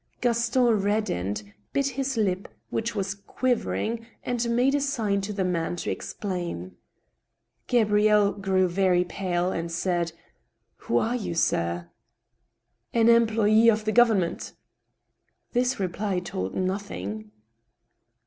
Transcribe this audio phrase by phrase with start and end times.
[0.19, 5.75] Gaston reddened, bit his lip, which was quivering, and made a sign to the man
[5.75, 6.75] to explain.
[7.67, 10.07] Gabrielle gjrew very pale, and said:
[10.77, 11.91] •* Who are you, sir?""
[12.95, 14.53] An employ^ of the government"
[15.53, 17.29] This reply told nothing.